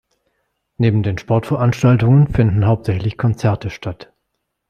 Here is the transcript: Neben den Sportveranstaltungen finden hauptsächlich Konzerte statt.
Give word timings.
Neben 0.77 1.03
den 1.03 1.19
Sportveranstaltungen 1.19 2.27
finden 2.27 2.65
hauptsächlich 2.65 3.19
Konzerte 3.19 3.69
statt. 3.69 4.11